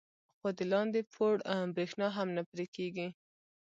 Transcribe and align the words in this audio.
خو 0.39 0.47
د 0.57 0.59
لاندې 0.71 1.01
پوړ 1.13 1.35
برېښنا 1.75 2.07
هم 2.17 2.27
نه 2.37 2.43
پرې 2.49 2.65
کېږي. 2.75 3.07